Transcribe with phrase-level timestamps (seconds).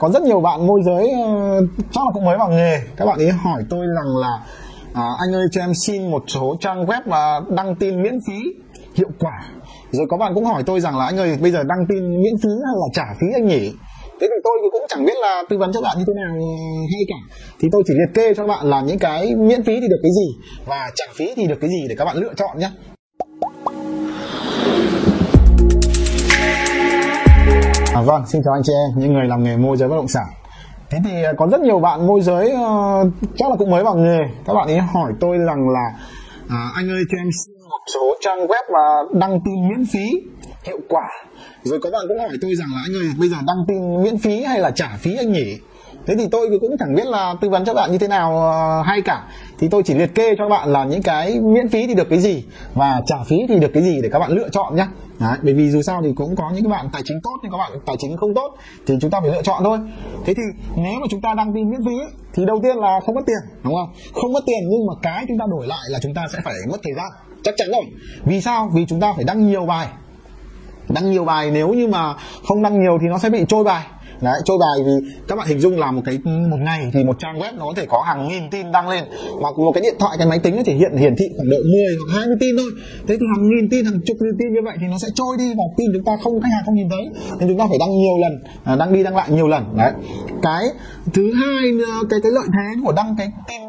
[0.00, 2.80] có rất nhiều bạn môi giới uh, chắc là cũng mới vào nghề.
[2.96, 4.38] Các bạn ấy hỏi tôi rằng là
[4.94, 8.38] à, anh ơi cho em xin một số trang web và đăng tin miễn phí
[8.94, 9.44] hiệu quả.
[9.90, 12.36] Rồi có bạn cũng hỏi tôi rằng là anh ơi bây giờ đăng tin miễn
[12.42, 13.72] phí hay là trả phí anh nhỉ?
[14.20, 16.34] Thế thì tôi cũng chẳng biết là tư vấn cho bạn như thế nào
[16.92, 17.36] hay cả.
[17.60, 20.12] Thì tôi chỉ liệt kê cho bạn là những cái miễn phí thì được cái
[20.12, 22.70] gì và trả phí thì được cái gì để các bạn lựa chọn nhé
[27.94, 30.08] À, vâng, xin chào anh chị em, những người làm nghề môi giới bất động
[30.08, 30.26] sản.
[30.90, 33.94] Thế thì à, có rất nhiều bạn môi giới uh, chắc là cũng mới vào
[33.94, 34.18] nghề.
[34.44, 35.92] Các bạn ấy hỏi tôi rằng là
[36.48, 40.10] à, anh ơi cho em xin một số trang web mà đăng tin miễn phí
[40.64, 41.08] hiệu quả.
[41.62, 44.18] Rồi có bạn cũng hỏi tôi rằng là anh ơi bây giờ đăng tin miễn
[44.18, 45.58] phí hay là trả phí anh nhỉ?
[46.06, 48.82] Thế thì tôi cũng chẳng biết là tư vấn cho bạn như thế nào ờ,
[48.82, 49.24] hay cả.
[49.58, 52.18] Thì tôi chỉ liệt kê cho bạn là những cái miễn phí thì được cái
[52.18, 52.44] gì
[52.74, 54.86] và trả phí thì được cái gì để các bạn lựa chọn nhé
[55.20, 57.52] Đấy, bởi vì dù sao thì cũng có những cái bạn tài chính tốt nhưng
[57.52, 59.78] các bạn tài chính không tốt thì chúng ta phải lựa chọn thôi.
[60.24, 60.42] Thế thì
[60.76, 61.98] nếu mà chúng ta đăng tin miễn phí
[62.34, 63.94] thì đầu tiên là không mất tiền đúng không?
[64.14, 66.54] Không mất tiền nhưng mà cái chúng ta đổi lại là chúng ta sẽ phải
[66.70, 67.06] mất thời gian
[67.44, 67.84] chắc chắn rồi.
[68.24, 68.70] Vì sao?
[68.74, 69.88] Vì chúng ta phải đăng nhiều bài.
[70.88, 72.14] Đăng nhiều bài nếu như mà
[72.48, 73.86] không đăng nhiều thì nó sẽ bị trôi bài
[74.20, 77.16] đấy trôi bài thì các bạn hình dung là một cái, một ngày thì một
[77.18, 79.04] trang web nó có thể có hàng nghìn tin đăng lên.
[79.42, 81.56] Mà một cái điện thoại, cái máy tính nó chỉ hiện, hiển thị khoảng độ
[81.56, 82.70] 10 hoặc 20 tin thôi.
[83.06, 85.36] Thế thì hàng nghìn tin, hàng chục nghìn tin như vậy thì nó sẽ trôi
[85.38, 87.04] đi và tin chúng ta không khách hàng không nhìn thấy.
[87.38, 88.32] Nên chúng ta phải đăng nhiều lần
[88.64, 89.64] à, đăng đi đăng lại nhiều lần.
[89.76, 89.92] Đấy.
[90.42, 90.64] Cái
[91.14, 91.64] thứ hai
[92.10, 93.60] cái cái lợi thế của đăng cái tin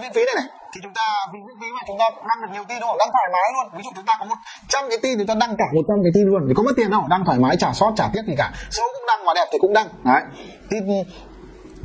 [0.00, 2.64] miễn phí này này thì chúng ta ví dụ mà chúng ta đăng được nhiều
[2.68, 3.66] tin đúng đăng thoải mái luôn.
[3.76, 4.38] Ví dụ chúng ta có một
[4.68, 6.42] trăm cái tin thì chúng ta đăng cả một trăm cái tin luôn.
[6.48, 8.52] Thì có mất tiền đâu đăng thoải mái trả sót trả tiếc gì cả.
[8.70, 9.88] Xấu cũng đăng mà đẹp thì cũng đăng.
[10.04, 10.22] Đấy.
[10.70, 10.76] Thì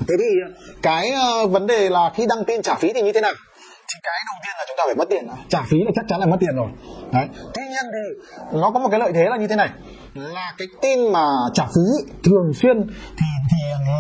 [0.08, 0.30] thế thì
[0.82, 3.34] cái uh, vấn đề là khi đăng tin trả phí thì như thế nào?
[3.90, 5.28] Thì cái đầu tiên là chúng ta phải mất tiền.
[5.50, 6.70] Trả phí là chắc chắn là mất tiền rồi.
[7.12, 7.28] Đấy.
[7.54, 8.04] Tuy nhiên thì
[8.60, 9.70] nó có một cái lợi thế là như thế này.
[10.14, 13.58] Là cái tin mà trả phí thường xuyên thì thì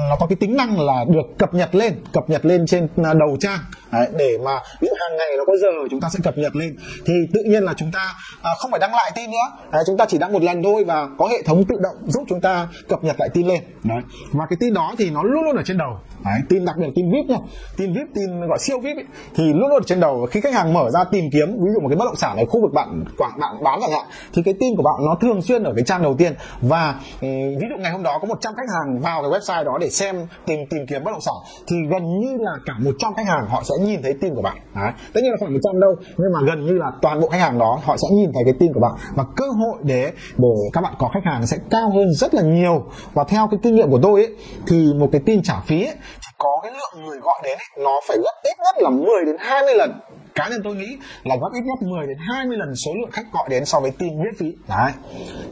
[0.09, 3.13] nó có cái tính năng là được cập nhật lên cập nhật lên trên ờ,
[3.13, 3.59] đầu trang.
[3.93, 6.55] Đấy, để mà ví dụ hàng ngày nó có giờ chúng ta sẽ cập nhật
[6.55, 6.75] lên.
[7.05, 9.67] Thì tự nhiên là chúng ta à, không phải đăng lại tin nữa.
[9.71, 12.23] Đấy, chúng ta chỉ đăng một lần thôi và có hệ thống tự động giúp
[12.29, 13.63] chúng ta cập nhật lại tin lên.
[13.83, 14.01] Đấy.
[14.31, 15.97] và cái tin đó thì nó luôn luôn ở trên đầu.
[16.25, 17.37] Đấy, tin đặc biệt tin vip nha
[17.77, 19.05] tin vip tin gọi siêu vip ấy,
[19.35, 20.27] thì luôn luôn ở trên đầu.
[20.31, 22.45] Khi khách hàng mở ra tìm kiếm ví dụ một cái bất động sản ở
[22.45, 25.41] khu vực bạn quảng bạn bán chẳng hạn thì cái tin của bạn nó thường
[25.41, 26.33] xuyên ở cái trang đầu tiên.
[26.61, 27.27] Và ừ,
[27.59, 30.27] ví dụ ngày hôm đó có 100 khách hàng vào cái website đó để xem
[30.45, 31.35] tìm tìm kiếm bất động sản
[31.67, 34.57] thì gần như là cả 100 khách hàng họ sẽ nhìn thấy tin của bạn.
[34.75, 34.91] Đấy.
[35.13, 37.41] tất nhiên là không phải 100 đâu nhưng mà gần như là toàn bộ khách
[37.41, 38.91] hàng đó họ sẽ nhìn thấy cái tin của bạn.
[39.15, 42.41] Và cơ hội để để các bạn có khách hàng sẽ cao hơn rất là
[42.41, 42.85] nhiều.
[43.13, 44.35] Và theo cái kinh nghiệm của tôi ấy
[44.67, 47.83] thì một cái tin trả phí ấy, thì có cái lượng người gọi đến ấy,
[47.85, 49.91] nó phải gấp ít nhất là 10 đến 20 lần.
[50.35, 53.25] Cá nhân tôi nghĩ là gấp ít nhất 10 đến 20 lần số lượng khách
[53.33, 54.45] gọi đến so với tin miễn phí.
[54.69, 54.91] Đấy.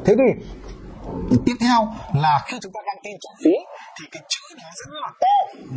[0.06, 0.44] Thế thì
[1.46, 1.88] tiếp theo
[2.22, 3.52] là khi chúng ta đăng tin trả phí
[4.00, 5.31] thì cái chữ rất là to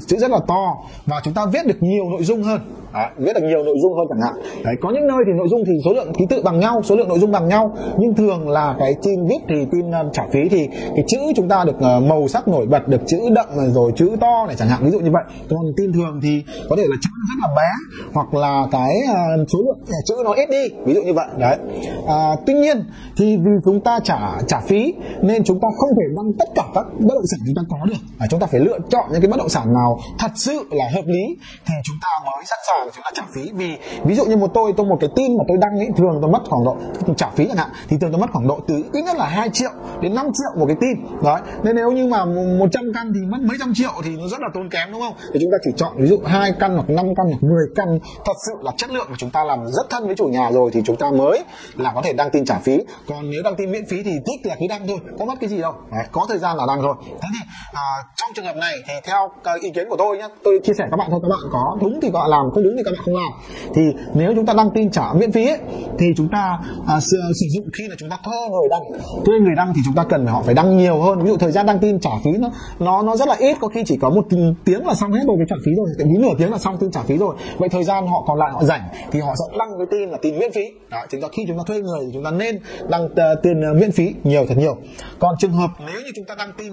[0.06, 0.76] chữ rất là to
[1.06, 2.60] và chúng ta viết được nhiều nội dung hơn.
[2.94, 4.62] Đấy, viết được nhiều nội dung hơn chẳng hạn.
[4.64, 6.96] Đấy, có những nơi thì nội dung thì số lượng ký tự bằng nhau số
[6.96, 10.22] lượng nội dung bằng nhau nhưng thường là cái tin viết thì tin uh, trả
[10.32, 13.46] phí thì cái chữ chúng ta được uh, màu sắc nổi bật được chữ đậm
[13.74, 15.22] rồi chữ to này chẳng hạn ví dụ như vậy.
[15.50, 19.48] Còn tin thường thì có thể là chữ rất là bé hoặc là cái uh,
[19.52, 21.26] số lượng chữ nó ít đi ví dụ như vậy.
[21.38, 21.56] Đấy.
[22.08, 22.84] À, tuy nhiên
[23.16, 26.64] thì vì chúng ta trả trả phí nên chúng ta không thể đăng tất cả
[26.74, 27.94] các bất động sản chúng ta có được.
[28.18, 30.84] À, chúng ta phải lựa chọn những cái bất động sản nào thật sự là
[30.94, 31.36] hợp lý
[31.66, 33.50] thì chúng ta mới sẵn sàng chúng ta trả phí.
[33.54, 36.18] Vì ví dụ như một tôi tôi một cái tin mà tôi đăng ấy thường
[36.22, 36.76] tôi mất khoảng độ
[37.16, 39.50] trả phí chẳng hạn thì thường tôi mất khoảng độ từ ít nhất là 2
[39.52, 39.70] triệu
[40.00, 43.38] đến 5 triệu một cái tin đấy nên nếu như mà 100 căn thì mất
[43.40, 45.14] mấy trăm triệu thì nó rất là tốn kém đúng không?
[45.34, 47.98] Thì chúng ta chỉ chọn ví dụ hai căn hoặc 5 căn hoặc 10 căn
[48.24, 50.70] thật sự là chất lượng mà chúng ta làm rất thân với chủ nhà rồi
[50.74, 51.44] thì chúng ta mới
[51.76, 52.78] là có thể đăng tin trả phí.
[53.08, 55.50] Còn nếu đăng tin miễn phí thì thích là cứ đăng thôi có mất cái
[55.50, 55.74] gì đâu.
[55.92, 57.82] Đấy, có thời gian là đăng rồi thế thì à,
[58.16, 60.84] trong trường hợp này thì theo cái ý kiến của tôi nhé tôi chia sẻ
[60.90, 62.90] các bạn thôi các bạn có đúng thì các bạn làm không đúng thì các
[62.90, 63.32] bạn không làm.
[63.74, 63.82] Thì
[64.14, 65.58] nếu chúng ta đăng tin trả miễn phí ấy,
[65.98, 68.82] thì chúng ta à, sử, sử dụng khi là chúng ta thuê người đăng.
[69.24, 71.18] Thuê người đăng thì chúng ta cần phải họ phải đăng nhiều hơn.
[71.22, 73.68] Ví dụ thời gian đăng tin trả phí nó nó nó rất là ít có
[73.68, 74.26] khi chỉ có một
[74.64, 76.76] tiếng là xong hết rồi cái trả phí rồi thậm chí nửa tiếng là xong
[76.78, 77.34] tin trả phí rồi.
[77.58, 80.18] Vậy thời gian họ còn lại họ rảnh thì họ sẽ đăng cái tin là
[80.22, 80.64] tin miễn phí.
[80.90, 83.42] Đó chúng ta khi chúng ta thuê người thì chúng ta nên đăng ờ, uh,
[83.42, 84.76] tiền uh, ờ, miễn phí nhiều thật nhiều.
[85.18, 86.72] Còn trường hợp nếu như chúng ta đăng tin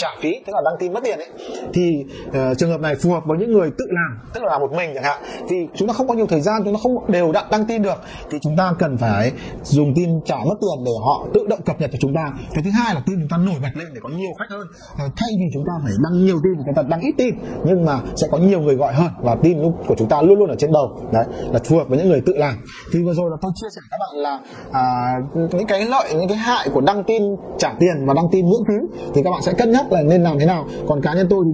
[0.00, 1.28] trả phí tức là đăng tin mất tiền ấy.
[1.72, 4.60] Thì uh, trường hợp này phù hợp với những người tự làm tức là làm
[4.60, 5.22] một mình chẳng hạn.
[5.48, 7.82] Vì chúng ta không có nhiều thời gian chúng ta không đều đặn đăng tin
[7.82, 7.98] được.
[8.30, 9.32] Thì chúng ta cần phải
[9.62, 12.32] dùng tin trả mất tiền để họ tự động cập nhật cho chúng ta.
[12.54, 14.66] Cái thứ hai là tin chúng ta nổi bật lên để có nhiều khách hơn.
[14.92, 17.84] Uh, thay vì chúng ta phải đăng nhiều tin chúng ta đăng ít tin nhưng
[17.84, 20.56] mà sẽ có nhiều người gọi hơn và tin của chúng ta luôn luôn ở
[20.58, 21.00] trên đầu.
[21.12, 22.54] Đấy là phù hợp với những người tự làm.
[22.92, 24.40] Thì vừa rồi là tôi chia sẻ các bạn là
[24.72, 27.22] à, những cái lợi những cái hại của đăng tin
[27.58, 30.22] trả tiền và đăng tin miễn phí thì các bạn sẽ cân nhắc là nên
[30.22, 30.66] làm thế nào.
[30.88, 31.52] Còn cá nhân tôi thì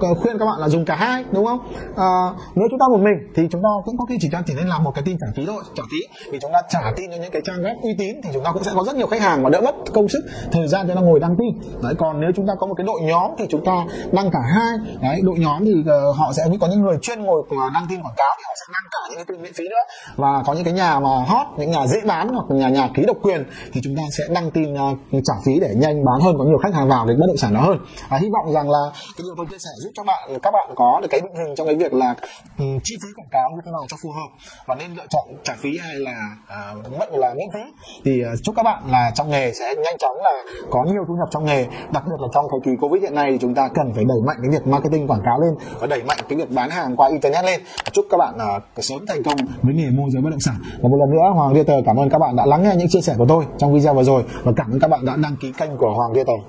[0.00, 1.58] tôi khuyên các bạn là dùng cả hai đúng không?
[1.96, 2.10] À,
[2.54, 4.84] nếu chúng ta một mình thì chúng ta cũng có khi chỉ chỉ nên làm
[4.84, 7.30] một cái tin trả phí thôi trả phí vì chúng ta trả tin cho những
[7.30, 9.42] cái trang web uy tín thì chúng ta cũng sẽ có rất nhiều khách hàng
[9.42, 10.20] mà đỡ mất công sức
[10.52, 11.72] thời gian cho nó ngồi đăng tin.
[11.82, 14.40] Đấy còn nếu chúng ta có một cái đội nhóm thì chúng ta đăng cả
[14.54, 14.96] hai.
[15.02, 18.02] Đấy đội nhóm thì uh, họ sẽ có những người chuyên ngồi ờ, đăng tin
[18.02, 19.84] quảng cáo thì họ sẽ đăng cả những cái tin miễn phí nữa.
[20.16, 23.02] Và có những cái nhà mà hot những nhà dễ bán hoặc nhà nhà ký
[23.06, 26.38] độc quyền thì chúng ta sẽ đăng tin uh, trả phí để nhanh bán hơn
[26.38, 27.67] có nhiều khách hàng vào đến bất động sản đó hơn
[28.08, 30.68] à, hy vọng rằng là cái điều tôi chia sẻ giúp cho bạn các bạn
[30.76, 32.14] có được cái định hình trong cái việc là
[32.58, 34.28] um, chi phí quảng cáo như thế nào cho phù hợp
[34.66, 36.36] và nên lựa chọn trả phí hay là
[36.78, 37.60] uh, mất là miễn phí.
[38.04, 41.14] Thì uh, chúc các bạn là trong nghề sẽ nhanh chóng là có nhiều thu
[41.14, 41.66] nhập trong nghề.
[41.92, 44.18] Đặc biệt là trong thời kỳ covid hiện nay thì chúng ta cần phải đẩy
[44.26, 47.08] mạnh cái việc marketing quảng cáo lên và đẩy mạnh cái việc bán hàng qua
[47.08, 47.60] internet lên.
[47.92, 50.56] Chúc các bạn uh, sớm thành công với nghề môi giới bất động sản.
[50.82, 53.00] Và một lần nữa hoàng Realtor cảm ơn các bạn đã lắng nghe những chia
[53.00, 55.52] sẻ của tôi trong video vừa rồi và cảm ơn các bạn đã đăng ký
[55.58, 56.40] kênh của hoàng Realtor